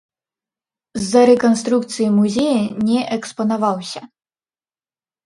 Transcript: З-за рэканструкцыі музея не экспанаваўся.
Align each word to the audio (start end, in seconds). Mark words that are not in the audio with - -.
З-за 1.01 1.21
рэканструкцыі 1.29 2.07
музея 2.19 2.61
не 2.87 2.99
экспанаваўся. 3.17 4.01